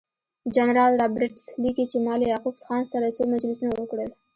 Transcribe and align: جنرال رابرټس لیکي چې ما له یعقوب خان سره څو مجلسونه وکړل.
جنرال 0.55 0.91
رابرټس 1.01 1.45
لیکي 1.63 1.85
چې 1.91 1.97
ما 2.05 2.13
له 2.19 2.25
یعقوب 2.31 2.55
خان 2.67 2.83
سره 2.93 3.13
څو 3.15 3.23
مجلسونه 3.33 3.73
وکړل. 3.77 4.09